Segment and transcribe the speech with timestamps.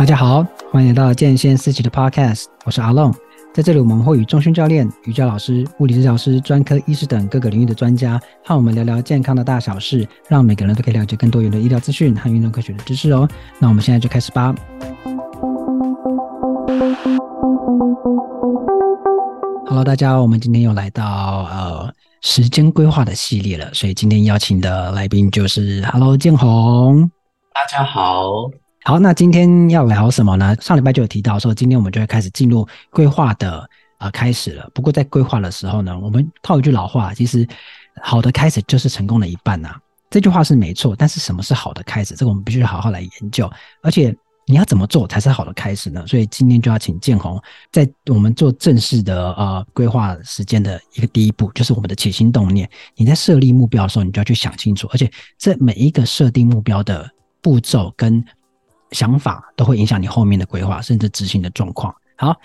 [0.00, 3.14] 大家好，欢迎来到健先思齐的 Podcast，我是阿龙。
[3.52, 13.28] 在这里，我们会与中训教练、瑜伽老师、物理治疗师、专科医师等各个领域的专家，和我们聊聊健康的大小事，让每个人都可以了解更多元的医疗资讯和运动科学的知识哦。
[13.58, 14.54] 那我们现在就开始吧。
[19.66, 21.04] Hello，大家，我们今天又来到
[21.50, 21.92] 呃
[22.22, 27.10] 时间规划的系列了，所以今天邀请的来宾就是 Hello 建宏。
[27.52, 28.50] 大家好。
[28.82, 30.56] 好，那今天要聊什么呢？
[30.58, 33.58] 上礼拜就有提到说，今天我们就会开始进入规划的
[33.98, 34.70] 啊、呃、开始了。
[34.74, 37.46] 不过在规划的时候呢，我们套一句老话，其实
[38.00, 39.76] 好的开始就是成功的一半呐、
[40.08, 42.14] 这句话是没错，但是什么是好的开始？
[42.14, 43.50] 这个我们必须好好来研究。
[43.82, 44.16] 而且
[44.46, 46.02] 你要怎么做才是好的开始呢？
[46.06, 47.38] 所以今天就要请建宏，
[47.70, 52.66] 在我们做正式的呃规划时间的一个第一步，就是我们的起心动念。
[52.96, 57.08] 你在设立目标的时候，你就要去想清楚，而且这每一个设定目标的
[57.42, 58.24] 步骤跟
[58.92, 61.94] 想法都会影响你后面的规划，甚至执行的状况。
[62.16, 62.36] 好，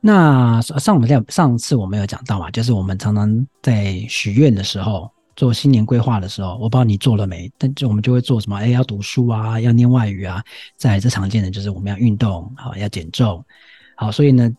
[0.00, 8.58] 那上我们在上次我们有讲到嘛，就是我们常常在许愿的时候，做新年规划的时候，我不知道你做了没，但就我们就会做什么？
[8.58, 10.44] 哎，要读书啊，要念外语啊。
[10.76, 13.42] 再来最常见的就是我们要运动，好，要减重。
[13.96, 14.52] 好，所以呢，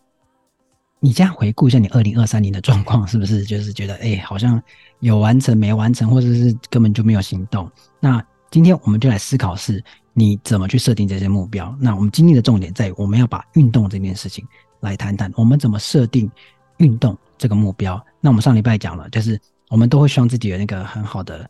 [0.98, 4.60] 你这样回顾一下你二零二三年的状况，是不是就是觉得哎，好像
[4.98, 7.70] 有完成没完成，或者是根本就没有行动？
[8.00, 9.84] 那今天我们就来思考是。
[10.16, 11.76] 你怎么去设定这些目标？
[11.80, 14.46] 那我们今天的重点在于，我们要把运动这件事情
[14.80, 15.30] 来谈谈。
[15.36, 16.30] 我们怎么设定
[16.78, 18.02] 运动这个目标？
[18.20, 19.38] 那我们上礼拜讲了，就是
[19.70, 21.48] 我们都会希望自己有那个很好的、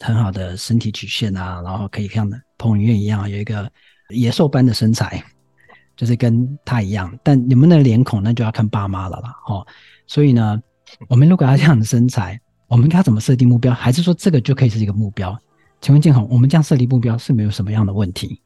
[0.00, 3.68] 很好的身体曲线啊，然后可以像彭于晏一样有一个
[4.10, 5.20] 野兽般的身材，
[5.96, 7.12] 就是跟他一样。
[7.24, 9.34] 但你们的脸孔，那就要看爸妈了啦。
[9.48, 9.66] 哦，
[10.06, 10.62] 所以呢，
[11.08, 13.74] 我们如果要这样的身材，我们应该怎么设定目标？
[13.74, 15.36] 还是说这个就可以是一个目标？
[15.80, 18.40] 请问建宏，我们这样设立目标是没有什么样的问题？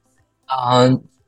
[0.47, 0.83] 啊、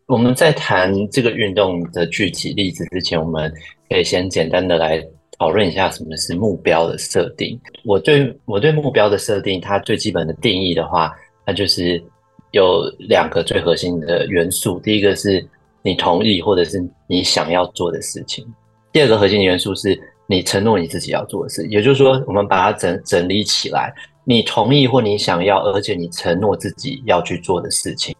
[0.07, 3.51] 我们在谈这个运动的具体例子之前，我们
[3.89, 5.03] 可以先简单的来
[5.39, 7.59] 讨论一下什么是目标的设定。
[7.85, 11.13] 我对我对目标的设定，它最基本的定义的话，
[11.47, 12.03] 它就是
[12.51, 14.79] 有两个最核心的元素。
[14.81, 15.47] 第一个是
[15.83, 18.45] 你同意或者是你想要做的事情；
[18.93, 21.67] 第二个核心元素是你承诺你自己要做的事。
[21.69, 23.95] 也就是说，我们把它整整理起来。
[24.25, 28.15] 你同意或你想要，而且你承诺自己要去做的事情，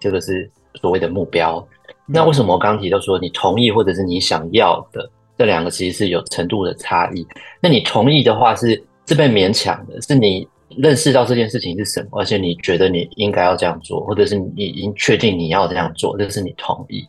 [0.00, 0.50] 这个是
[0.80, 1.64] 所谓的目标。
[2.06, 7.24] 那为什么我刚刚提到说你同意或者是你想要的这两个其实是有程度的差异？
[7.60, 17.06] 那你同意的话是是被勉强的，是你认识到这件事情是什么，而且你觉得你应该要这样做，或者是你已经确定你要这样做，这是你同意。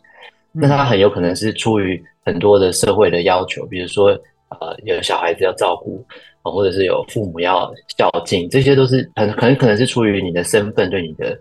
[0.52, 4.10] 那他很有可能是出于很多的社会的要求，比如说
[4.50, 6.04] 呃有小孩子要照顾。
[6.42, 11.38] 或者是有父母要孝敬，这些都是很可能可能是出于你的身份对你的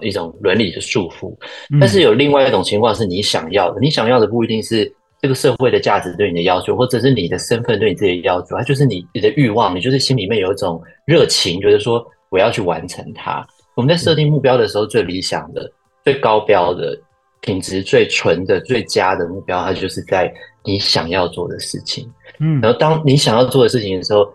[0.00, 1.34] 一种伦理的束缚。
[1.80, 13.44] 但是有另外一种情况是你想要的，你想要的不一定是这个社会的价值对你的要求，或者是你的身份对你自己的要求，它就是你你的欲望，你就是心里面有一种热情，觉得说我要去完成它。
[13.74, 15.70] 我们在设定目标的时候，最理想的、
[16.04, 17.00] 最高标的、
[17.40, 20.30] 品质最纯的、最佳的目标，它就是在
[20.62, 22.06] 你想要做的事情。
[22.38, 24.30] 嗯，然后当你想要做的事情的时候。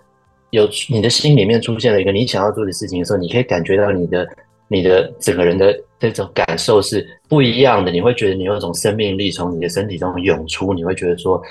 [0.51, 4.27] 有你的心里面出现了一个你想要做的事情的时候，你可以感觉到你的
[4.67, 7.91] 你的整个人的这种感受是不一样的。
[7.91, 11.41] 你会觉得你有一种生命力从你的身体中涌出，你会觉得说，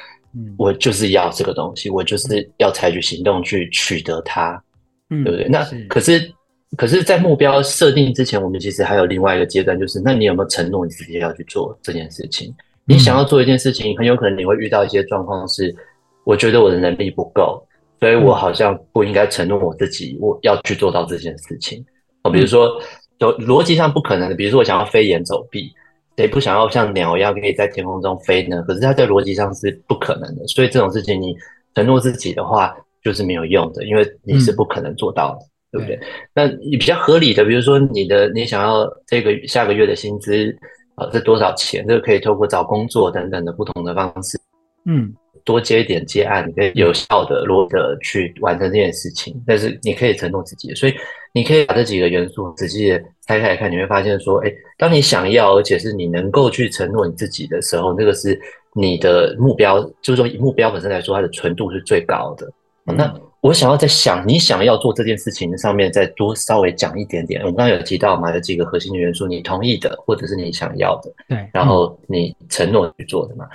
[0.57, 4.63] 我就是要这个东西，我就是要采取行动去取得它，
[5.09, 5.47] 对不对？
[5.49, 6.33] 那可是
[6.77, 12.55] 可是在目标设定之前，我们其实还有另外一个阶段，就是那你有没有承诺你自己要去做这件事情？
[12.85, 15.75] 你想要做一件事情，很有可能你会遇到一些状况，是
[16.25, 17.66] 我觉得我的能力不够。
[17.99, 21.83] 所以我好像不应该承诺我自己，我要去做到这件事情。
[22.23, 22.69] 哦，比如说，
[23.19, 24.35] 就逻辑上不可能的。
[24.35, 25.73] 比如说，我想要飞檐走壁，
[26.17, 28.63] 谁不想要像鸟一样可以在天空中飞呢？
[28.67, 30.47] 可是它在逻辑上是不可能的。
[30.47, 31.35] 所以这种事情，你
[31.75, 36.01] 承诺自己的话，就是没有用的，因为你是不可能做到的，嗯、对不对？
[36.35, 40.55] 那你比较合理的，比如说你的你想要这个下个月的薪资
[40.97, 41.87] 啊，是多少钱？
[41.87, 44.39] 这个可以透过找工作等等的不同的方式，
[44.85, 45.15] 嗯。
[45.47, 49.41] 多接一点接案，你可以有效的、落的去完成这件事情。
[49.47, 50.95] 但是你可以承诺自己，所以
[51.33, 58.39] 你可以把这几个元素仔细的拆开来看，你会发现说，哎，当你想要，而且是你能够去承诺你自己的时候，那个是
[58.75, 62.47] 你的目标，就是说以目标本身来说，它的纯度是最高的。
[62.87, 62.97] 嗯。
[62.97, 67.41] 那我想要在想你想要做这件事情上面再多稍微讲一点点。
[67.43, 73.47] 我们刚刚有提到嘛，有几个核心的元素，你同意的，或者是你想要的，对，然后你承诺去做的嘛。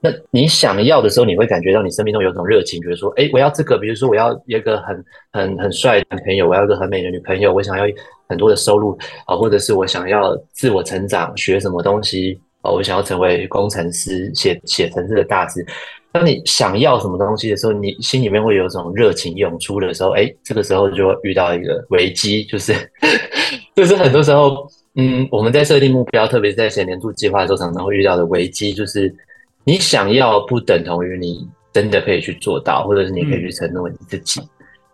[0.00, 7.84] 那你想要的时候，你会感觉到你生命中有种热情，比如说，哎，我要这个，比如说我要一个很很很帅的男朋友，我要一个很美的女朋友，我想要
[8.28, 8.96] 很多的收入
[9.26, 15.64] 啊，或者是我想要自我成长，学什么东西啊，我想要成为工程师，写写程式的大师。
[16.10, 22.72] 当你想要什么东西的时候，你心里面会有一种热情涌出的时候，哎，这个时候就会遇到一个危机，就是
[23.76, 24.66] 就是很多时候，
[24.96, 29.14] 嗯，我们在设定目标，特别是在写年度计划的时候，常常会遇到的危机，就是
[29.68, 34.40] 你想要不等同于你真的可以去做到，或者是你可以去承诺你自己。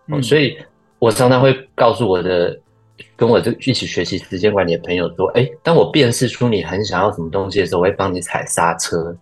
[0.09, 0.59] 嗯，所以
[0.99, 2.59] 我常常会告诉我的
[3.15, 9.17] 跟我这一起学习时间管理的朋友说，哎，当我辨识出你很想要什么东西的时候，我会帮你踩刹车。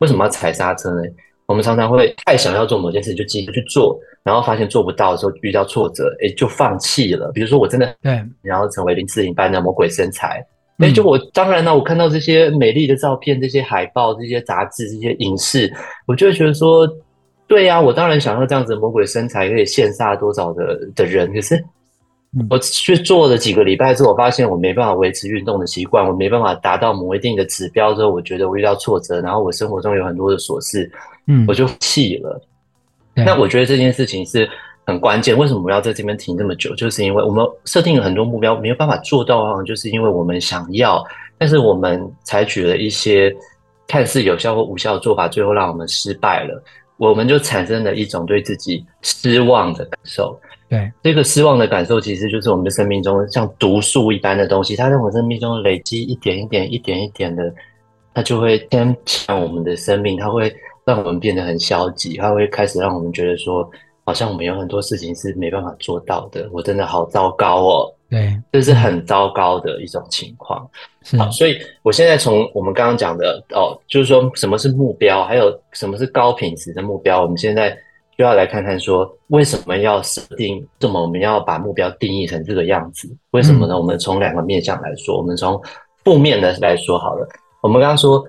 [0.00, 1.00] 为什么要踩刹车呢？
[1.46, 7.32] 我们常常会太想要做某件事，就继续去做，然后发现做不到的时候遇到挫折，哎，就放弃了。
[7.32, 10.44] 比如说，我真的对，然后成为林志颖般的魔鬼身材，
[10.78, 15.72] 哎、嗯，就我当然呢，我看到这些美丽的照片、这些海报、这些杂志、这些影视，
[16.06, 16.88] 我就会觉得说，
[17.46, 21.62] 对呀、啊，我当然想要这样子的魔鬼身材可以羡煞多少的的人，可是。
[22.50, 30.92] 我去做了几个礼拜之后，我发现我没办法维持运动的习惯，我没办法达到某一定的指标之后，我觉得我遇到挫折，然后我生活中有很多的琐事，
[31.26, 32.38] 嗯，我就气了。
[33.14, 34.46] 那我觉得这件事情是
[34.88, 35.36] 很关键。
[35.36, 36.74] 为什么我要在这边停这么久？
[36.74, 41.04] 就是因为我们设定了很多目标，没有办法做到啊，就是因为我们想要，
[41.36, 43.30] 但是我们采取了一些
[43.86, 46.62] 看似有效或无效的做法，最后让我们失败了，
[46.96, 50.40] 我们就产生了一种对自己失望的感受。
[50.70, 57.52] 对，这个失望的感受，其实就是我们的生命中像毒素一般的东西，它在我们生命中累积一点一点、一点一点的，
[58.14, 60.50] 它就会牵强我们的生命，它会
[60.86, 63.70] 让我们变得很消极，它会开始让我们觉得说，
[64.08, 67.94] 好像我们有很多事情是没办法做到的，我真的好糟糕哦。
[68.08, 70.66] 对，这是很糟糕的一种情况。
[71.18, 77.76] 好，所以我现在从我们刚刚讲的哦，就是说什么是目标，还有什么是高品质的目标，我们现在。
[78.16, 80.66] 就要来看看说，为什么要设定？
[80.80, 83.08] 这么我们要把目标定义成这个样子？
[83.30, 83.78] 为什么呢？
[83.78, 85.62] 我们从两个面向来说，我们从
[86.02, 87.24] 负面的来说好了。
[87.60, 88.26] 我们刚刚说，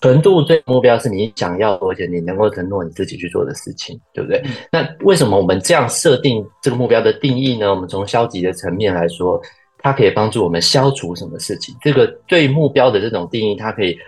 [0.00, 4.42] 纯度最目标是你想要，而且你能够承诺你自己去做的事情，对不对？
[4.70, 7.70] 那为什么我们这样设定这个目标的定义呢？
[7.70, 9.40] 我们从消极的层面来说，
[9.78, 11.74] 它可以帮助我们消除什么事情？
[11.82, 13.98] 这个对目标的这种定义，它可以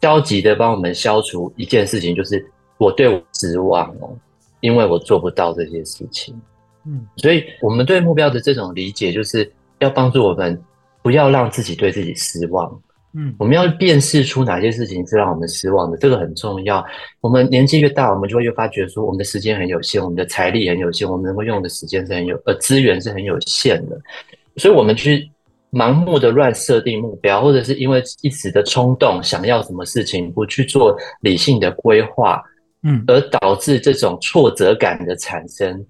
[0.00, 2.44] 消极的帮我们消除一件事情，就是
[2.78, 4.16] 我对我失望哦。
[4.60, 6.34] 因为我做不到这些事情，
[6.86, 10.58] 嗯，所以我们对目标的这种理解，就是要帮助我们
[11.02, 12.80] 不要让自己对自己失望，
[13.16, 16.84] 嗯，我们要辨识出哪些事情是让我们失望的，这个很重要。
[17.20, 24.00] 我们年纪越大，我们就会越发觉说，我们的时间很有限，我们的财力很有限，我们能够用的时间是很有，呃，资源是很有限的，
[24.56, 25.30] 所以我们去
[25.70, 32.42] 盲目的乱设定目标，或者是因为一时的冲动想要什么事情，不去做理性的规划。
[32.86, 35.82] 嗯，而导致这种挫折感的产生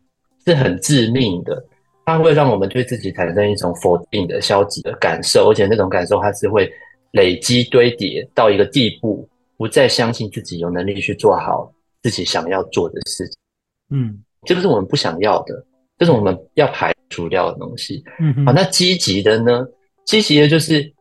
[0.47, 1.61] 是很致命的，
[2.05, 6.71] 它会让我们对自己产生一种否定的、消极的感受，而且那种感受它是会
[7.15, 11.73] 累积堆叠到一个地步，不再相信自己有能力去做好
[12.03, 13.37] 自己想要做的事情。
[13.91, 15.65] 嗯，这个是我们不想要的，
[15.99, 18.05] 这是我们要排除掉的东西。
[18.21, 19.67] 嗯，好，那积极的呢？
[20.05, 20.93] 积极的就是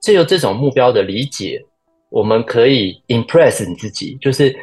[0.00, 1.62] 借由这种目标的理解，
[2.08, 4.56] 我们可以 impress 你自己，就是。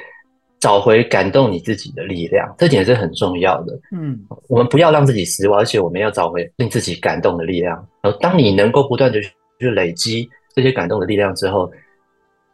[0.59, 3.77] 找回感动你自己的力量，这点是很重要的。
[3.91, 4.17] 嗯，
[4.47, 7.75] 我们不要让自己失望，而且我们要找回令自己感动的力量。
[8.01, 9.19] 然后，当你能够不断的
[9.59, 11.71] 去累积这些感动的力量之后，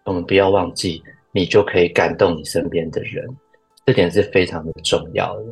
[0.05, 1.01] 我们不要忘记，
[1.31, 3.27] 你就可以感动你身边的人。
[3.85, 5.43] 这点是非常的重要的。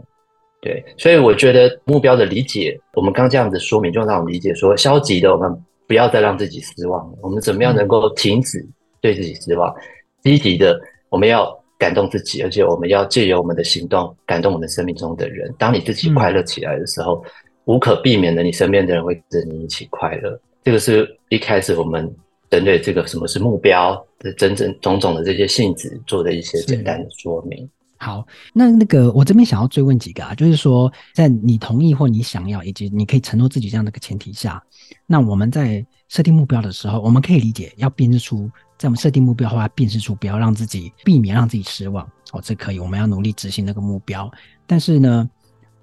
[0.62, 5.52] 对，所以我觉得目标的理解，我们刚这样子说明，就让我们理解说，消极的我们
[5.88, 7.18] 不要再让自己失望了。
[7.22, 8.66] 我们怎么样能够停止
[9.02, 9.74] 对自己失望？
[10.22, 11.56] 积极的，我们要。
[11.80, 15.54] 感动自己，而且我们要借由我们的行动感动我们生命中的人。
[15.60, 17.30] 当你自己快乐起来的时候，嗯、
[17.66, 20.42] 无可避免的，你身边的人会跟着你一起快乐。
[20.64, 22.12] 这个是一开始我们
[22.50, 27.70] 针对这个什么是目标的真正种种的这些性质做的一些简单的说明。
[28.00, 34.62] 好，那那个我这边想要追问几个啊，就是说，在你同意或你想要以及你可以承诺自己这样的一个前提下，
[35.08, 38.50] 那我们在设定目标的时候，我们可以理解要辨识出。
[38.78, 44.32] 在我们设定目标后，要，辨识出不要让自己避免让自己失望哦，这可以，我们要努力执行那个目标。
[44.68, 45.28] 但是呢，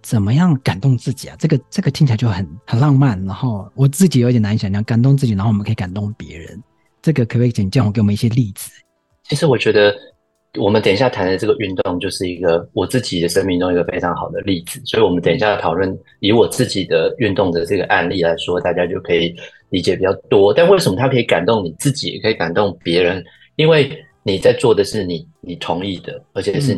[0.05, 1.37] 怎么样感动自己啊？
[1.39, 6.63] 这个这个听起来就很很浪漫，然后我自己有点难以想象感动自己，然后我们可以感动别人。
[7.03, 8.71] 这个可不可以请建宏给我们一些例子？
[9.25, 9.97] 其实我觉得
[10.59, 14.81] 我们等一下谈的这个运动，就是一个我自己的生命中一个非常好的例子。
[14.85, 19.35] 所以，我们等一下讨论以我自己的运动的这个案例来说，大家就可以。
[19.71, 23.25] 理解比较多，但为什么它可以感动你自己，也可以感动别人？
[23.57, 23.91] 因为
[24.23, 26.75] 你在做的是你你同意的，而且是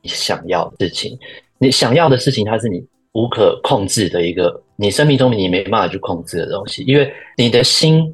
[0.00, 1.12] 你想要的事情。
[1.12, 1.18] 嗯、
[1.62, 6.82] 你想要的事情，它是你无可控制的一个，你生命中你没办法去控制的东西。
[6.82, 8.12] 因为你的心，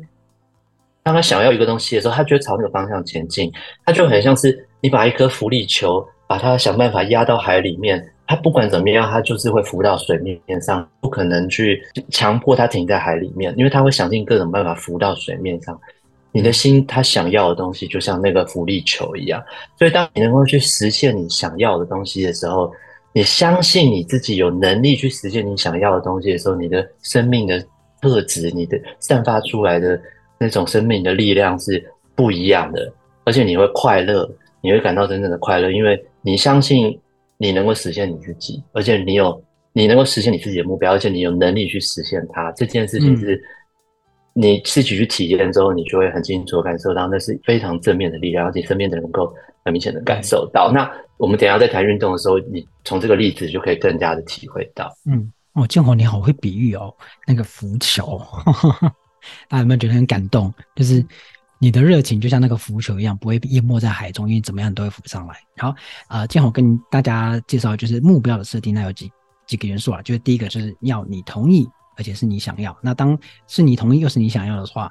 [1.02, 3.50] 当他想要一个东西的时候，他就会朝那个方向前进。
[3.87, 15.81] 他就很像是你把一颗浮力球，把它想办法压到海里面，它不管怎么样，它就是会浮到水面上，不可能去强迫它停在海里面，因为它会想尽各种办法浮到水面上。
[16.33, 19.43] 你的心，他想要的东西，就像那个浮力球一样。
[19.78, 22.71] 所以，当你能够去实现你想要的东西的时候，
[23.19, 27.61] 你相信你自己有能力去实现你想要的东西的时候，你的生命的
[28.01, 30.01] 特质，你的散发出来的
[30.39, 31.85] 那种生命的力量是
[32.15, 32.93] 不一样的。
[33.25, 36.97] 而且你会快乐，你会感到真正的快乐，因为你相信
[37.39, 42.53] 你能够实现你自己，而且你有你能够实现你自己的目标，而且你有能力去实现它。
[42.53, 43.43] 这件事情是。
[44.38, 50.71] 嗯你自己去体验之后，你就会很清楚感受到，那是非常正面的力量，而且身边的人能够很明显的感受到。
[50.71, 54.88] 那我们等一下在谈运动的时候，你从这个例子就可以更加的体会到。
[55.07, 56.95] 嗯，哦，建宏你好会比喻哦，
[57.26, 58.23] 那个浮球，
[59.49, 60.54] 大家有没有觉得很感动？
[60.76, 61.04] 就是
[61.59, 65.35] 你的热情就像那个浮球一样，不会淹没在海中，因为怎么样都会浮上来。
[65.57, 65.75] 好，
[66.09, 69.11] 呃，建宏跟大家介绍就是目标的设定，那有几
[69.49, 70.00] 几个元素啊？
[70.02, 71.68] 就是第一个就是要你同意。
[71.99, 74.90] 而且是你想要，那当是你同意又是你想要的话，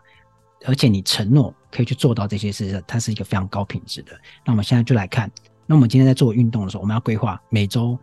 [0.65, 4.11] 而且你承诺可以去做到这些事，它是一个非常高品质的。
[4.45, 5.31] 那我们现在就来看，
[5.65, 7.97] 那我们今天在做运动的时候，我们要规划每周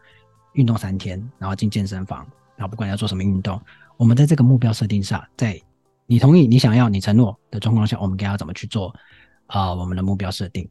[0.54, 3.60] 运动三天，然后进健身房，然后不管要做什么运动，
[3.98, 5.60] 我们在这个目标设定上，在
[6.06, 8.88] 你同意、你想要、你承诺的状况下，我们该要怎么去做
[9.48, 9.76] 啊、呃？
[9.76, 10.66] 我们的目标设定。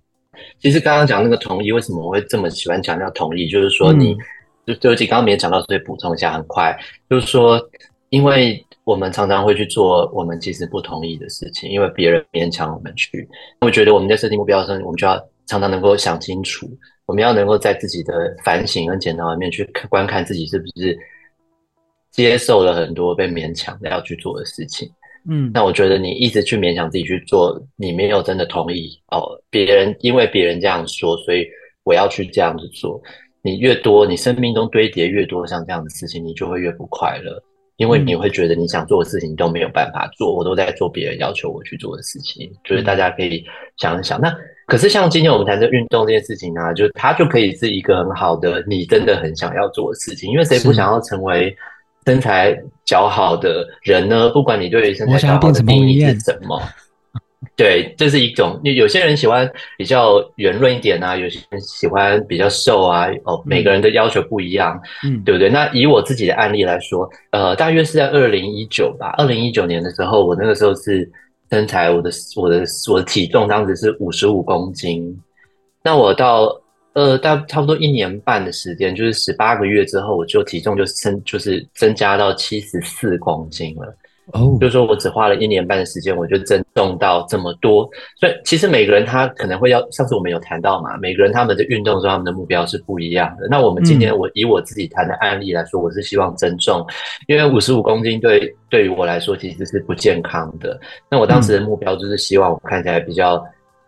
[0.59, 3.47] 其实刚刚讲那个同意，为什么我会这么喜欢强调同意？
[3.47, 4.15] 就是说你，
[4.65, 6.75] 你、嗯、就就刚刚没讲到，所以补充一下，很快，
[7.09, 7.61] 就是说。
[8.13, 13.27] 因为我们常常会去做我们其实不同意的事情，因为别人勉强我们去。
[13.62, 15.17] 我觉得我们在设定目标的时候，我们就要
[15.48, 16.70] 常常能够想清楚，
[17.08, 20.96] 我们要能够在自己的反省跟检讨里面去观看自己是不是
[22.12, 24.88] 接受了很多被勉强的要去做的事情。
[25.27, 29.24] 嗯，那我觉得你一直去勉强自己去做，你没有真的同意哦。
[29.50, 31.48] 别人因为别人这样说，所以
[31.84, 33.01] 我要去这样子做。
[33.41, 37.41] 你越多，你生命中堆叠越多像这样的事情，你就会越不快乐。
[37.77, 43.43] 因为你会觉得你想做的事情都没有办法做，我都在做别人要求我去做的事情，就是大家可以
[43.77, 44.21] 想一想。
[44.21, 44.33] 那
[44.67, 51.55] 可是像今天我们谈的运动这件事情呢、啊，就它就可以是一个很好的你真的很想要做的事情，因为谁不想要成为
[52.05, 54.29] 身材较好的人呢？
[54.29, 56.61] 不管你对身材较好的定义是什么。
[57.55, 58.60] 对，这是一种。
[58.63, 63.07] 有些人喜欢比较圆润一点啊，有些人喜欢比较瘦啊。
[63.25, 65.50] 哦，每个人的要求不一样，嗯，对不对？
[65.50, 69.13] 那以我自己的案例来说，呃，大约是在二零一九吧。
[69.17, 71.07] 二零一九年的时候，我那个时候是
[71.51, 75.15] 身材，我的我的我的体重当时是五十五公斤。
[75.83, 76.60] 那我到
[76.93, 83.95] 呃，大差不多一年半的时间，就是十八个月之后，我就体重就增就是增加到七十四公斤了。
[84.31, 84.59] 哦，oh.
[84.59, 87.89] 就是说我只花了一年半的时间，我就增重到这么多。
[88.17, 93.47] 所以其实每个人他可能会要，上次我们有谈到嘛，每个人他们的运动中他们的目标是不一样的。
[93.49, 96.85] 那我们今天我以我自己谈的案例来说，我是希望增重，
[97.27, 100.79] 因为五十五公斤对对于我来说其实是不健康的。
[101.09, 103.43] 那我当时的目标就是希望我看起来比较。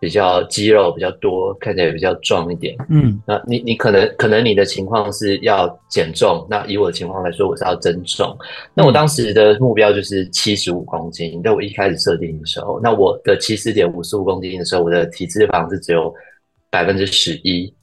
[0.05, 2.75] 比较肌肉比较多，看起来比较壮一点。
[2.89, 8.37] 嗯，那你你可能可能你的情况是要减重，那以我的情况来说，我是要增重。
[8.75, 16.13] 那我当时的目标就是七十五公斤，在我一开始设定的时候，那我的七十点五十五公斤的时候，我的体脂肪是只有
[16.69, 17.73] 百分之十一。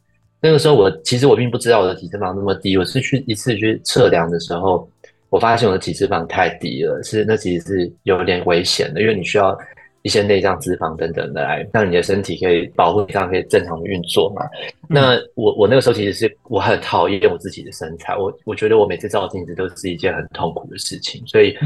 [0.41, 4.89] 那个时候我其实我并不知道我的体脂肪那么低，我是去一次去测量的时候，
[5.29, 9.59] 我发现我的体脂肪太低了，是那其实是有点危险的，因为你需要。
[10.03, 14.43] 一些内脏脂肪等等的来让你的身体可以保护这样可以正常的运作嘛。
[14.89, 21.57] 那我我那个时候其实是我很讨厌我自己的身材，我我觉得我每次照镜子都是一件很痛苦的事情，所以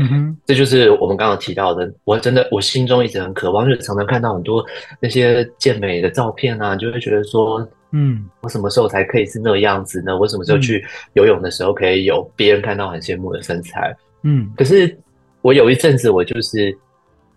[0.45, 4.65] 这就是我们刚刚提到的，我真的我心中一直很渴望，就是常常看到很多
[5.01, 10.17] 那些健美的照片啊，就会觉得说，嗯，我什么时候才可以是那个样子呢？
[10.17, 13.97] 我什么时候去游泳的时候可以有别人看到很羡慕的身材？
[14.23, 14.95] 嗯，可是
[15.41, 16.77] 我有一阵子我就是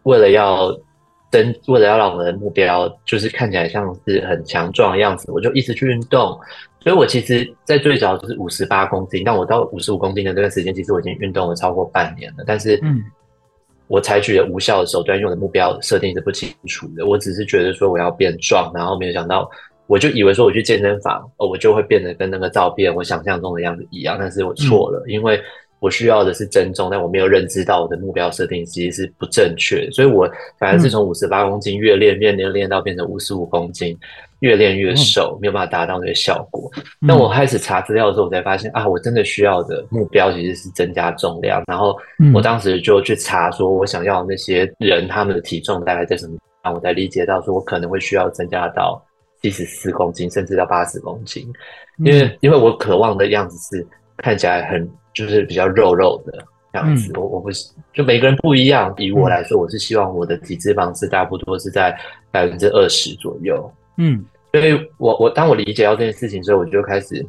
[0.04, 0.78] 为了要。
[1.32, 6.38] 真为了要让我的目标就是看起来像是很强壮的样子，我就一直去运动。
[6.80, 12.44] 所以我其实，在最早就是五十八公斤，但我到五十五公斤的这段时间，其实我已经运动了超过半年了。
[12.48, 13.04] 但是，嗯，
[13.88, 17.06] 我采取了无效的手段，因为我的目标设定是不清楚的。
[17.06, 19.50] 我只是觉得说我要变壮，然后没有想到，
[19.88, 24.16] 我就以为说我去健身房，哦，我就会变得跟那个照片我想象中的样子一样。
[24.18, 25.40] 但是我错了，嗯，因为。
[25.80, 33.98] 我需要的是增重，但我没有认知到我的目标设定其实是不正确的，所以我反而是从五十八公斤越练越练练到变成五十五公斤，
[34.40, 36.70] 越练越瘦，没有办法达到那个效果。
[37.00, 41.64] 那我开始查资料的时候，我才发现啊，我真的需要的目标其实是增加重量。
[41.68, 41.98] 然后
[42.34, 46.38] 我当时就去查说，我想要那些人他们的体重大概在什么
[46.74, 49.02] 我才理解到说我可能会需要增加到
[49.42, 51.48] 七十四公斤，甚至到八十公斤，
[52.00, 54.88] 因为、嗯、因为我渴望的样子是看起来很
[55.24, 61.98] 就是比较肉肉的样子，嗯、我我不是就每个人不一样，以我来说，我是希望我的体脂肪是差不多是在
[62.32, 64.24] 百分之二十左右，嗯，
[64.54, 67.26] 所以我我当我理解到这件事情之后，我就开始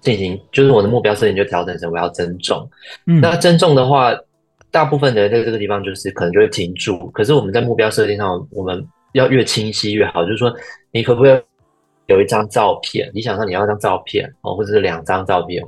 [0.00, 2.68] 进行，就是我的目标设定就调整成我要增重，
[3.06, 4.14] 嗯，那增重的话。
[4.70, 10.22] 大部分的人在这个地方就是可能就会停住，可是我们在目标设定上，我们要越清晰越好。
[10.24, 10.54] 就是说，
[10.90, 11.40] 你可不可以
[12.04, 13.10] 有一张照片？
[13.14, 15.64] 你想说你要一张照片哦，或者是两张照片，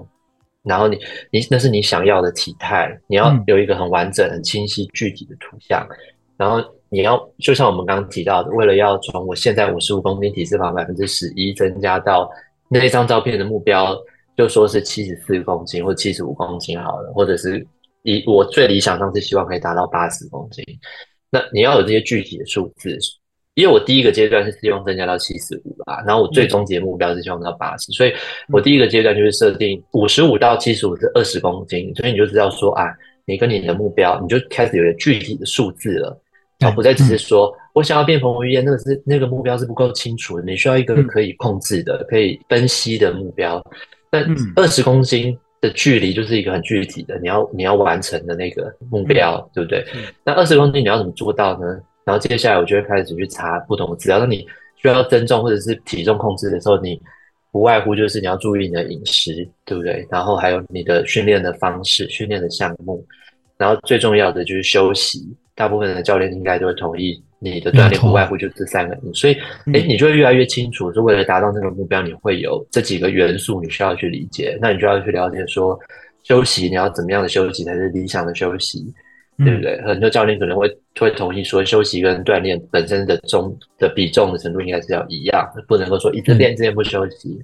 [0.62, 0.98] 然后你
[1.30, 5.86] 你那是你想要的体态，你要有一个很完整、很清晰、具体的图像。
[5.90, 5.96] 嗯、
[6.36, 12.30] 然后你要就像我们刚刚提到的，为了要从我现在五十五公斤体脂肪百分之十一增加到
[12.68, 13.96] 那张照片的目标，
[14.36, 17.66] 就说是七十四公斤或七十五公斤好了，或者是。
[18.02, 20.64] 以我最理想上是希望可以达到八十公斤，
[21.28, 22.98] 那你要有这些具体的数字，
[23.54, 28.12] 因为我第一个阶段是希望增加到七十五啊，然后我最终结目标是希望到八十，所以
[28.52, 32.86] 我第一个阶段就是设定五十五到七十五是二十公斤，所以你就知道说啊，
[33.26, 36.20] 你跟你的目标，你就开始有了具体的数字了，
[36.58, 43.62] 然后不再只是说我想要变彭于晏，那个是那个目标是不够清楚的，你需要一个可以控制的、可以分析的目标，
[44.10, 44.20] 那
[44.56, 45.36] 二十公斤。
[45.62, 49.84] 的距离就是一个很具体的，你要你要完成的那个目标，对不对？
[49.94, 51.78] 嗯、那二十公斤你要怎么做到呢？
[52.10, 54.18] 然后接下来我就会开始去查不同的资料。
[54.18, 54.44] 那你
[54.82, 57.00] 需要增重或者是体重控制的时候，你
[57.52, 60.04] 不外乎就是你要注意你的饮食，对不对？
[60.10, 63.06] 然后还有你的训练的方式、训练的项目，
[63.56, 65.36] 然后最重要的就是休息。
[65.54, 67.22] 大部分的教练应该都会同意。
[67.42, 69.34] 你的锻炼不外乎就这三个，所以，
[69.72, 74.58] 哎，你就会越来越清楚，是为了达到这个目标，你会有这几个元素，你需要去理解。
[74.60, 75.78] 那你就要去了解说，
[76.22, 78.92] 休息你要怎么样的休息才是理想的休息，
[79.44, 79.80] 对不对？
[79.82, 80.68] 很多教练可能会
[80.98, 87.38] 会同意说，休息跟锻炼本身的重的比重的程度应该是要一样，不能够说一直练这边不休息，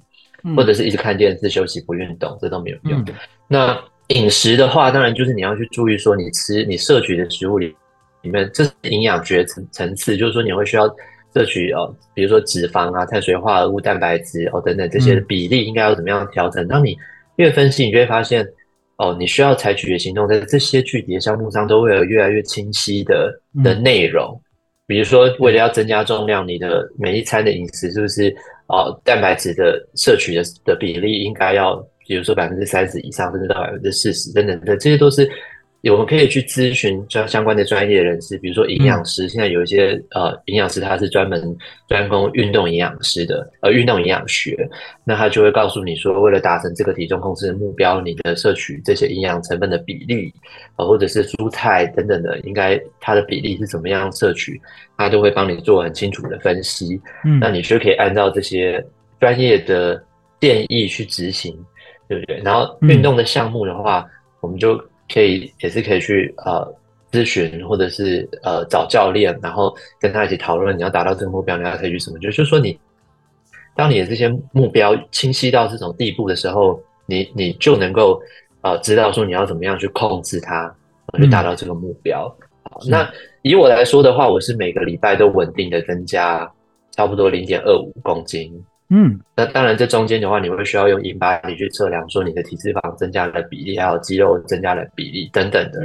[0.57, 3.05] 或者是一直看电视休息不运动，这都没有用。
[3.49, 3.79] 那
[4.09, 7.75] 饮食的话，当然就是你要去注意说，你吃你摄取的食物里。
[8.23, 10.93] 里面这是营养学层层次，就是说你会需要
[11.33, 16.67] 摄取哦，比如说脂肪啊、碳水化合物、蛋白质哦等等这些比例应该要怎么样调整？
[16.67, 16.99] 当你
[17.37, 18.45] 越分析，你就会发现
[18.99, 23.33] 哦，你需要采取的行动在这些具体的项目上都会有越来越清晰的
[23.63, 24.41] 的内容。
[24.87, 28.35] 比如说，为了要增加重量，你的每一餐的饮食是不是
[28.69, 35.29] 哦，蛋白质的摄取的的比例应该要，比如说百分之三十以上，甚至到百分之四十等等的，这些都是。
[35.91, 39.29] 我们可以去咨询相相关的专业人士，比如说营养师。
[39.29, 41.57] 现在有一些呃营养师，他是专门
[41.89, 44.69] 专攻运动营养师的，呃运动营养学。
[45.05, 50.33] 那他就会告诉你说，为了达成这个体重控制的目标，你的摄取这些营养成分的比例，
[50.77, 54.61] 呃或者是蔬菜等等的，应该它的比例是怎么样摄取，
[54.97, 57.01] 他都会帮你做很清楚的分析。
[57.25, 58.85] 嗯，那你就可以按照这些
[59.21, 60.03] 专业的
[60.41, 61.57] 建议去执行，
[62.09, 62.41] 对不对？
[62.45, 64.05] 然后运动的项目的话，
[64.41, 64.83] 我们就。
[65.13, 66.75] 可以也是可以去呃
[67.13, 72.19] 咨询，或者是呃找教练，然后跟他一起讨论你要达到这个目标，你要采取什么？
[72.19, 72.79] 就是说你
[73.75, 78.21] 当你的这些目标清晰到这种地步的时候，你你就能够
[78.63, 80.75] 呃知道说你要怎么样去控制它，
[81.17, 82.27] 去达到这个目标。
[82.41, 83.11] 嗯、好，那
[83.43, 86.51] 以我来说的话，我是每个礼拜都稳定的增加
[86.93, 88.53] 差不多零点二五公斤。
[88.89, 95.81] 嗯，那当然，这中间的话，你会需要用 InBody 去测量，说你的体脂肪增加的比例，还有肌肉增加的比例等等的。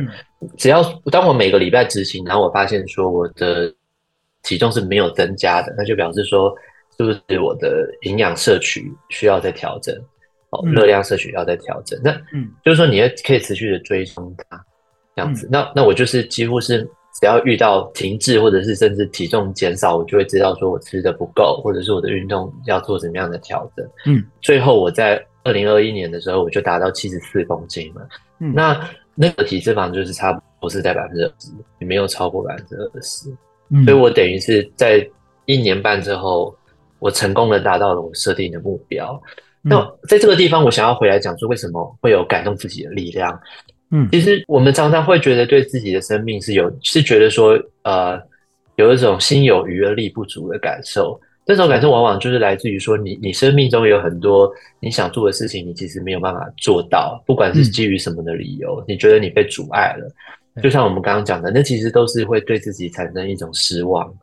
[0.58, 3.74] 只要当我每个礼拜执行，然后我发现说我的
[4.44, 6.54] 体重是没有增加的，那就表示说
[6.98, 9.96] 是不是我的营养摄取需要再调整，
[10.52, 12.00] 哦，热量摄取要再调整。
[12.04, 14.64] 那嗯，就是说你也可以持续的追踪它，
[15.16, 15.50] 这样子。
[15.52, 16.88] 那那我就是几乎是。
[17.13, 23.86] 只要遇到停滞，或者是甚至体重减少，我就会知道说我吃的不够，或者是我的运动要做怎么样的调整。
[24.06, 28.08] 嗯，最后我在二零二一年的时候，我就达到七十四公斤了。
[28.39, 33.30] 嗯，那那个体脂肪就是差不多是在百分之二十，也没有超过百分之二十。
[33.69, 35.06] 嗯，所以我等于是在
[35.45, 36.56] 一年半之后，
[37.00, 39.21] 我成功的达到了我设定的目标。
[39.63, 43.39] 嗯，那在这个地方，我想要回来讲说，为什么会有感动自己的力量？
[43.91, 48.19] 嗯，其实我们常常会觉得对自己的生命是有，是觉得说，呃，
[48.77, 51.19] 有一种心有余而力不足的感受。
[51.45, 54.49] 这种感受往往就是来自于说你，你你生命中有很多
[54.80, 60.62] 你想做的事情，你其实没有办法做到，不管是基于什么的理由，嗯、你觉得你被阻碍了。
[60.62, 64.13] 就像我们刚刚讲的，那其实都是会对自己产生一种失望。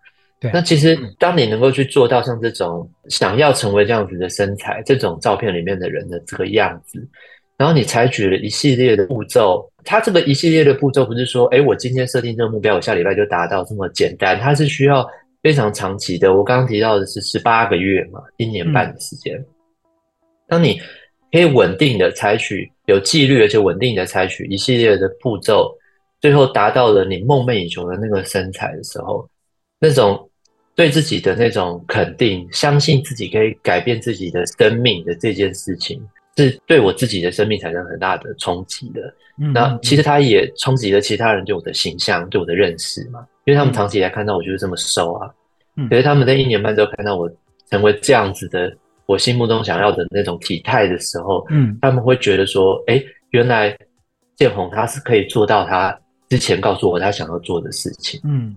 [0.41, 7.07] 对，那其实当你能够去做到像这种想要成为这样子的身材，这种照片里面的人的这个样子。
[7.59, 15.05] 然后你采取了一系列的步骤，它这个一系列的步骤不是说，哎，我今天设定这个目标，我下礼拜就达到这么简单，它是需要
[15.43, 16.33] 非常长期的。
[16.35, 19.37] 我刚刚提到的是十八个月嘛，一年半的时间。
[19.37, 19.47] 嗯、
[20.47, 20.81] 当你
[21.33, 25.77] 可以稳定的采取有纪律而且稳定的采取一系列的步骤，
[26.21, 29.29] 最后达到了你梦寐以求的那个身材的时候，
[29.81, 30.31] 那种
[30.77, 36.01] 对自己的那种肯定，相信自己可以改变自己的生命的这件事情，
[36.45, 39.03] 是对我自己的生命产生很大的冲击的。
[39.41, 45.31] 嗯，那其实他也冲击了其他人对我的形象、对我的认识嘛，因为他们长期以来看到我就是这么瘦啊，
[45.77, 47.31] 嗯，可是他们在一年半之后看到我
[47.71, 48.75] 成为这样子的。
[49.09, 53.75] 我心目中想要的那种体态的时候，嗯，他们会觉得说，哎，原来
[54.37, 55.99] 建宏他是可以做到他
[56.29, 58.55] 之前告诉我他想要做的事情，嗯，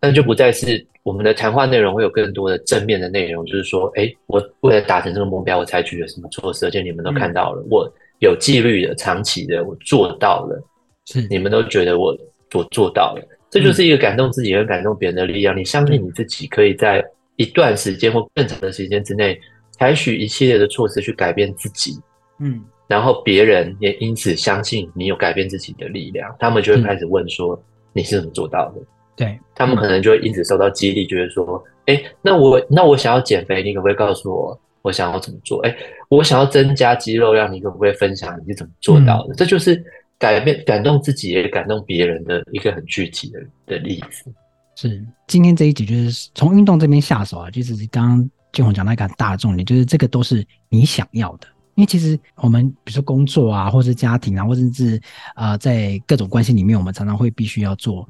[0.00, 10.60] 但就不再是我们的谈话内容会有更多的正面的内容，就是说，哎，我为了达成这个目标，我采取了什么措施，而且你们都看到了，嗯、我有纪律的、长期的，我做到了，
[11.06, 12.16] 是你们都觉得我
[12.54, 15.56] 我做到了，这就是一个感动自己和感动别人的力量。
[15.56, 17.04] 你相信你自己可以在
[17.36, 19.38] 一段时间或更长的时间之内。
[19.72, 21.98] 采取一系列的措施去改变自己，
[22.38, 27.62] 嗯，然后别人也因此相信你有改变自己的力量，他们就会开始问说、嗯、
[27.94, 28.82] 你是怎么做到的？
[29.20, 35.60] 对，他们可能就会因此受到激励，觉得说，哎、欸，那我那我想要减肥，你可不可以告诉我我想要怎么做？
[35.66, 35.76] 哎、欸，
[36.08, 39.34] 我想要增加肌肉量，你可不可以分享你是怎么做到的？
[39.34, 39.84] 嗯、这就是
[40.18, 44.32] 改变感动自己也感动别人的一个很具体的的例子。
[44.74, 48.30] 是今天这一集就是从运动这边下手啊，就是刚刚。
[48.52, 51.46] 建宏讲到一个很大的重点，就是这个都是你想要的。
[51.76, 55.00] 因为其实我们比如说工作啊，或是家庭啊，或者是
[55.36, 58.08] 呃，在各种关系里面，我们常常会必须要做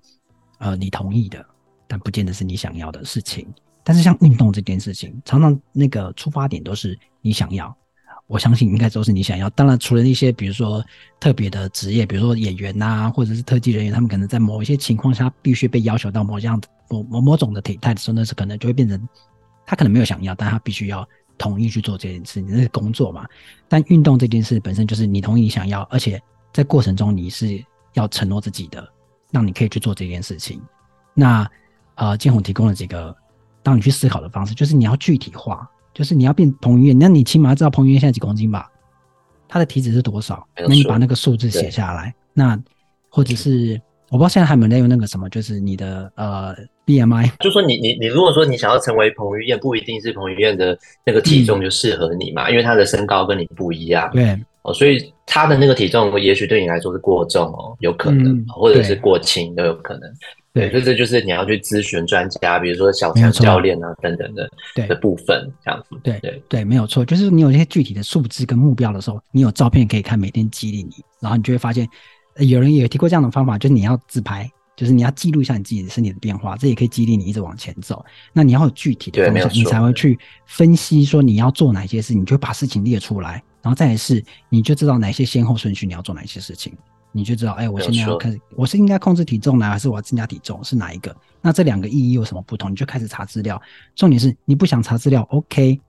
[0.61, 1.45] 呃你同意的，
[1.89, 3.47] 但不见得是你想要的事情。
[3.83, 7.77] 但是像运动这件事情，常常那个出发点都是你想要。
[8.27, 9.51] 我相信应该都是你想要。
[9.51, 10.85] 当然，除了一些比如说
[11.19, 19.09] 特别的职业，比如说演员呐、或者是特技人员，他们可能在某一些情况下必须被要求到某样某某某种的体态的时候，那是可能就会变成。
[19.67, 23.27] 他可能没有想要，但他必须要同意去做这件事，你那是工作嘛。
[23.69, 26.21] 但运动这件事本身就是你同意你想要，而且
[26.53, 28.89] 在过程中你是要承诺自己的，
[29.31, 30.61] 让你可以去做这件事情。
[31.15, 31.49] 那
[31.95, 33.15] 呃，建宏提供了几个
[33.63, 38.71] 当你去思考的方式，就是你要具体化，就是你要变彭于晏，那你起码要知道彭于晏现在几公斤吧？
[39.49, 40.47] 他的体脂是多少？
[40.57, 42.15] 那你把那个数字写下来。
[42.33, 42.59] 那
[43.09, 43.81] 或者是。
[44.13, 46.53] 我不知道现在还有没有在用那个什么，就是你的呃
[46.85, 60.03] BMI，就说你你你如果说你想要成为彭于晏，不一定是彭于晏的那个体重就适合你嘛，嗯、因为他的身高跟你不一样，对哦，所以他的那个体重也许对你来说是过重哦，有可能，嗯、或者是过轻都有可能，
[60.53, 71.89] 对，对，所以这就是你要去咨询专家，比如说小强教练啊等等的对的部分这样子，对对对，没有错，就是你有一些具体的数字跟目标的时候，你有照片可以看，每天激励你，然后你就会发现。
[72.37, 78.03] 有人也提过这样的方法，就是你要自拍，就是你要记录一下你自己的身体的变化，这也可以激励你一直往前走。
[78.33, 86.73] 那你要有具体的方向，你才会去分析说你要做哪些事，你就把事情列出来，然后再来是你就知道哪些先后顺序，你要做哪些事情，
[87.13, 91.15] 你就知道，哎，我现在要开始，我是应该控制体重呢，还是我要增加体重，是哪一个？
[91.41, 92.71] 那这两个意义有什么不同？
[92.71, 93.61] 你就开始查资料。
[93.95, 95.81] 重点是你不想查资料，OK，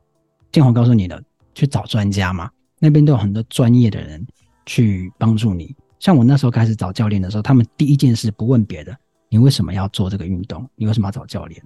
[0.52, 4.26] 建宏告诉你的，去找专家嘛，那边都有很多专业的人
[4.66, 5.76] 去帮助你。
[6.00, 8.98] 像我那时候开始找教练的时候，他们第一件事不问别的，
[9.30, 10.68] 你为什么要做这个运动？
[10.76, 11.62] 你为什么要找教练？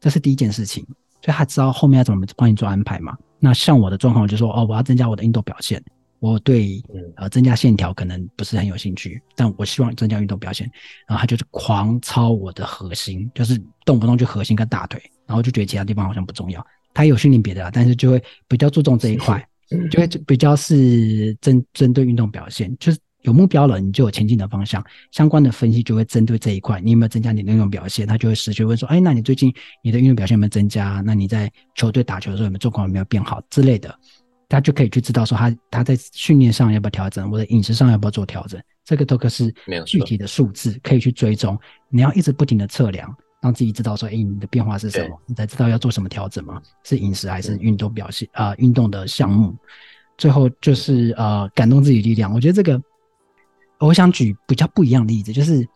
[0.00, 0.86] 这是第一件事情，
[1.22, 3.16] 所以他知道后面要怎么帮你做安排嘛。
[3.38, 5.82] 那像我的状况，就说哦，我要增加我的运动表现，
[6.20, 6.82] 我对
[7.16, 10.70] 呃增加线条可能不是很有兴趣，但我希望增加运动表现。
[11.06, 16.66] 然后他就是狂操我的核心，就是动不动就核心跟大腿，然后就觉得其他地方好像不重要。
[16.94, 19.46] 他也有训练别的啊，但是就会比较注重这一块，
[19.90, 22.98] 就会比较是针针对运动表现，就是。
[23.26, 26.80] 有目标了，你就有前进的方向，相关的分析就会针对这一块。
[26.80, 28.06] 你有没有增加你的运动表现？
[28.06, 31.02] 他就会持续问说：“哎，那你最近你的运动表现有没有增加？
[31.04, 33.92] 那你在球队打球的时候有没有状况有没有变好之类的？”
[34.48, 38.62] 他就可以去知道说他他在训练上要不要调整，或者饮食上要不要做调整。
[38.84, 39.52] 这个都可是
[39.84, 41.58] 具体的数字可以去追踪。
[41.88, 43.12] 你要一直不停的测量，
[43.42, 46.62] 让自己知道说：“哎，你的变化是什么？”你才知道要做什么调整嘛？
[46.84, 48.50] 是饮食还是运动表现啊？
[48.50, 49.52] 呃，运动的项目。
[50.16, 52.32] 最后就是呃，感动自己力量。
[52.32, 52.80] 我觉得这个。
[53.78, 55.66] 我想举比较不一样的例子，就是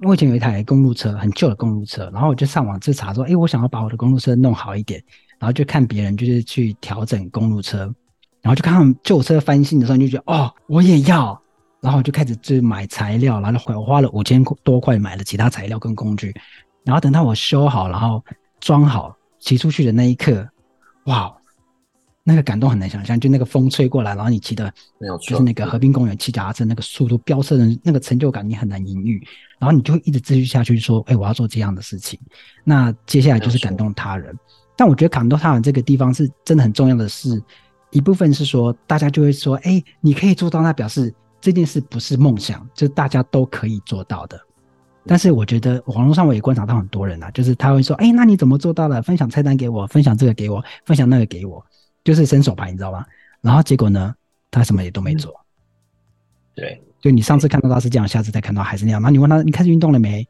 [0.00, 5.02] 我以前有一台公路车，很旧的公路车，然后我就上网去查说，哎，我想要把我的公路车弄好一点，
[5.38, 7.80] 然后就看别人就是去调整公路车，
[8.42, 11.40] 然后就看他们旧车翻新的时候，你就觉得哦，我也要，
[11.80, 16.34] 然后我就开始就买材料，然后我花了五千多块买了其他材料跟工具，
[16.84, 18.22] 然后等到我修好，然后
[18.60, 20.46] 装好骑出去的那一刻，
[21.04, 21.32] 哇，
[22.26, 29.22] 那个感动很难想象，就那个风吹过来，然后你骑的，没有错，就是那个河滨公园骑脚踏车那个速度飙车的那个成就感，你很难言喻。
[29.58, 32.18] 然后你就会一直继续下去，说：“哎，我要做这样的事情。”
[32.64, 34.34] 那接下来就是感动他人。
[34.74, 37.40] 但我觉得感动他人这个地方是真的很重要的是，
[37.90, 44.40] 一部分是说大家就会说：“哎，你可以做到。”那表示这件事不是梦想，就是大家都可以做到的。
[45.06, 49.02] 但是我觉得网络上我也观察到很多人啊，就是他会说：“哎，那你怎么做到的？
[49.02, 51.64] 分享菜单给我，分享这个给我，分享那个给我。”
[52.04, 53.04] 就是伸手牌，你知道吗？
[53.40, 54.14] 然后结果呢，
[54.50, 55.34] 他什么也都没做。
[56.54, 59.00] 对，就你上次看到他是这样，下次再看到还是那样。
[59.00, 60.26] 然后你问他，你开始运动了没？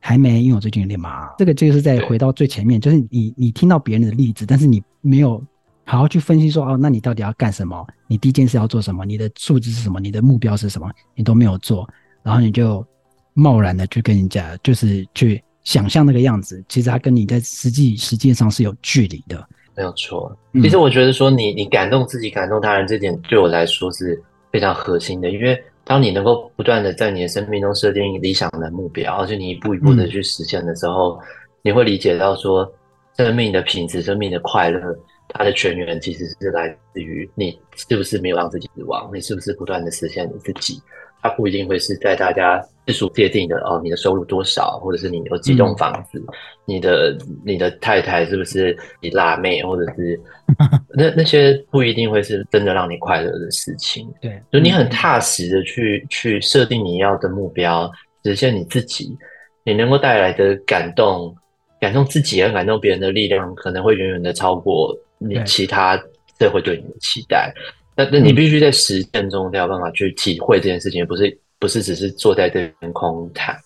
[0.00, 1.34] 还没，因为我最近有点忙。
[1.38, 5.42] 这个就是在回到最前面，就是你你听到别人的例子，但是你没有
[5.86, 7.86] 好好去分析说，哦，那你到底要干什么？
[8.06, 9.06] 你第一件事要做什么？
[9.06, 9.98] 你的数字是什么？
[9.98, 10.90] 你的目标是什么？
[11.14, 11.88] 你都没有做，
[12.22, 12.86] 然后你就
[13.32, 19.48] 贸然的去跟人家，就是去想象那个样子，其实他跟你在实际实践上是有距离的。
[19.76, 24.20] 没有错，其实我觉得说你你感动自己、感动他人这点对我来说是
[24.52, 31.18] 非常核心的，因为当你能够不断的在你的生命中设定理想的目标，而且你一步一步的去实现的时候，
[31.62, 32.72] 你会理解到说
[33.16, 34.80] 生命的品质、生命的快乐，
[35.28, 40.80] 它的泉源其实是来自于你是不是没有让自己死亡，你是不是不断的实现你自己。
[41.20, 46.34] 它不一定会是在大家世俗界定的哦，你的收入多少，或者是你有几栋房子，嗯、
[46.66, 50.20] 你的你的太太是不是你辣妹，或者是
[50.94, 54.06] 那那些不一定会是真的让你快乐的事情。
[54.20, 57.90] 对，就你很踏实的去去设定你要的目标，
[58.24, 59.16] 实现你自己，
[59.64, 61.34] 你能够带来的感动，
[61.80, 65.96] 感动自己和感动别人的力量，可能会远远的超过你其他
[66.38, 67.52] 社会对你的期待。
[67.96, 73.56] 那那你必须在实践中才有办法去体会这件事情，不是不是只是坐在这边空谈，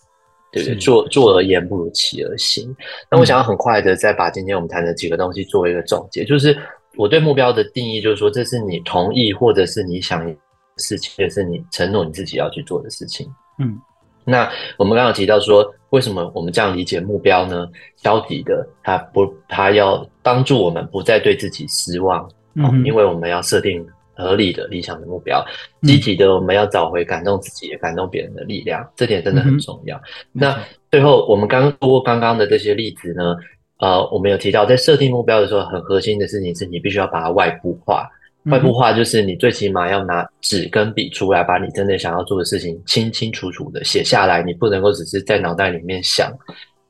[0.53, 0.77] 对不对？
[0.77, 2.73] 坐坐而言不如起而行。
[3.11, 6.57] 那我想要很快的再把今天我们谈的几个东西做一个总结，就是
[6.97, 10.33] 我对目标的定义，就是说这是你同意或者是你想的
[10.77, 13.27] 事情，也是你承诺你自己要去做的事情。
[13.59, 13.77] 嗯，
[14.25, 17.67] 那我们刚刚提到说，为什么我们这样理解目标呢？
[17.97, 23.85] 消极的，它不，它要帮助我们不再对自己失望，嗯，因为我们要设定。
[24.19, 25.45] 合理的理想的目标，
[25.83, 29.97] 积极的我们要找回感动自己、感动别人的力量，这点真的很重要。
[29.97, 30.03] 嗯、
[30.33, 30.59] 那
[30.91, 33.37] 最后，我们刚刚通过刚刚的这些例子呢，
[33.79, 38.09] 呃，我们有提到，在设定目标的时候，很核心的事情是你必须要把它外部化。
[38.45, 44.43] 外部化就是你最起码要拿纸跟笔出来，把你真的想要做的事情清清楚楚的写下来。
[44.43, 46.33] 你不能够只是在脑袋里面想。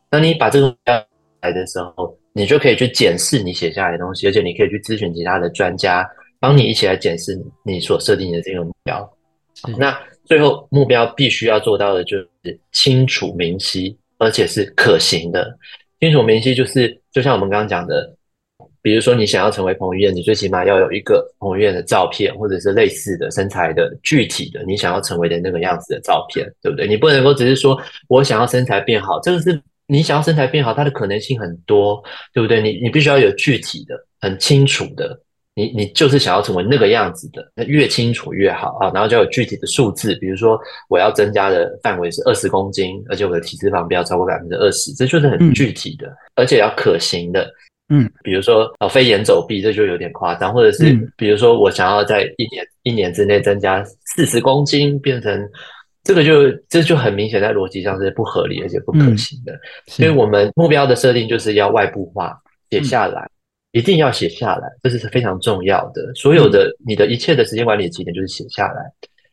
[0.08, 0.74] 当你把这个
[1.40, 6.08] 来的时候，你就可以去检视你写下来的东西，而且你可以去咨询其他的专家。
[6.40, 9.12] 帮你一起来检视你所设定的这个目标。
[9.77, 12.27] 那最后目标必须要做到的就是
[12.72, 15.59] 清楚明晰，而且是可行的。
[16.01, 18.14] 清楚明晰就是，就像我们刚刚讲的，
[18.81, 26.87] 比如说你想要成为彭于晏，你最起码要有一个彭于晏的照片，或者是类似的身材的具体的你想要成为的那个样子的照片，对不对？
[26.87, 32.01] 你不能够只是说我想要身材变好，这个是你想要身材变好，它的可能性很多，
[32.33, 32.62] 对不对？
[32.62, 35.20] 你你必须要有具体的、很清楚的。
[35.58, 40.56] 你你就是想要成为那个样子的，那越清楚越好啊，然后就有具体的数字，比如说
[40.88, 47.50] 我要增加的范围是二十公斤，而且我的体脂肪不要超过百分之二十，这就是很具体的，嗯、而且要可行的。
[47.88, 53.82] 嗯，比如说哦，飞檐走壁，这就有点夸张，或者是比如说我想要在一年一年之内增加
[54.14, 55.44] 四十公斤，变成
[56.04, 59.52] 这个就这就很明显在逻辑上是不合理而且不可行的。
[59.54, 62.38] 嗯、所以我们目标的设定就是要外部化，
[62.70, 63.22] 写下来。
[63.22, 63.30] 嗯
[63.78, 66.12] 一定要写下来，这是非常重要的。
[66.14, 68.82] 所有的你的一切的时间管理的起点就是写下来，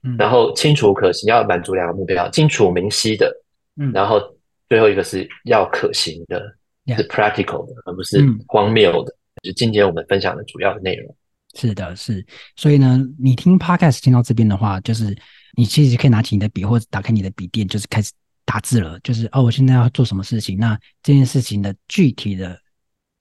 [0.03, 3.35] 嗯，然后清楚可行，要满足两个目标，清楚明晰的，
[3.77, 4.21] 嗯，然后
[4.69, 6.39] 最后一个是要可行的，
[6.85, 9.11] 嗯、是 practical 的，而不是荒谬的。
[9.11, 11.15] 嗯、就是今天我们分享的主要的内容。
[11.57, 12.25] 是的，是。
[12.55, 15.15] 所以呢，你听 podcast 听到这边的话，就是
[15.57, 18.11] 你其实可以拿起你的笔或者打开你的笔电，就是开始
[18.43, 18.99] 打字了。
[18.99, 20.57] 就是哦，我现在要做什么事情？
[20.59, 22.59] 那这件事情的具体的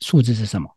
[0.00, 0.68] 数字是什么？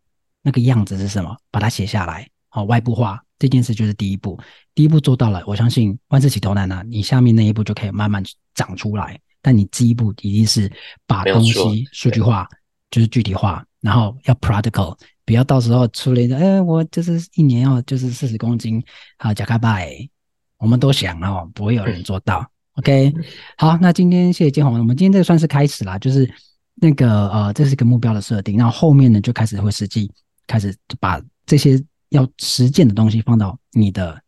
[0.47, 1.35] 那个样子是什么？
[1.51, 4.39] 把它写下来，好，外部化这件事就是第一步。
[4.73, 8.23] 第一步做到了，我相信万事起头难啊，你下面那一步就可以慢慢
[8.55, 9.19] 长出来。
[9.41, 10.71] 但你第一步一定是
[11.05, 12.47] 把东西数据化，
[12.89, 18.81] 就是具体化，然后要 practical，不要到时候出来的，哎，我就是一年要就是四十公斤，
[19.17, 19.91] 好，加开拜，
[20.59, 22.49] 我们都想哦，不会有人做到。
[22.75, 23.13] OK，
[23.57, 26.31] 好，那今天谢谢建宏，我们今天这个算是开始啦，就是
[26.75, 30.09] 那个呃，这是一个目标的设定，然后后面呢就开始会实际。
[30.47, 31.79] 开始把这些
[32.09, 34.19] 要实践的东西放到你的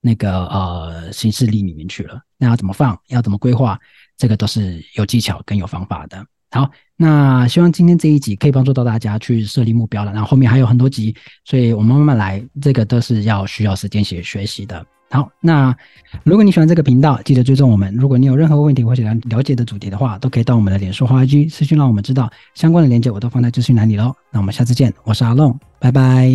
[0.00, 2.20] 那个呃行事历里面去了。
[2.36, 2.98] 那要怎么放？
[3.08, 3.78] 要怎么规划？
[4.16, 6.24] 这个都是有技巧跟有方法的。
[6.50, 10.12] 好，那希望今天这一集可以帮助到大家去设立目标了。
[10.12, 11.14] 然后后面还有很多集，
[11.44, 14.84] 所以我们慢慢来，这个都是要需要时间学学习的。
[15.10, 15.74] 好，那
[16.22, 17.94] 如果你喜欢这个频道，记得追踪我们。
[17.94, 22.30] 如果你有任何问题或者了了解的主题的话，都可以到我们的脸书花 IG 私讯让我们知道。
[22.54, 24.14] 相关的链接我都放在资讯栏里喽。
[24.30, 26.30] 那我们下次见，我是阿龙，拜拜，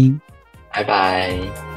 [0.71, 1.72] 拜拜。